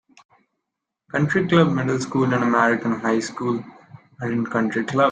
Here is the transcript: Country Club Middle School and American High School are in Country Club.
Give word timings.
Country 1.11 1.45
Club 1.47 1.73
Middle 1.73 1.99
School 1.99 2.33
and 2.33 2.43
American 2.43 2.99
High 3.01 3.19
School 3.19 3.63
are 4.19 4.31
in 4.31 4.43
Country 4.43 4.83
Club. 4.83 5.09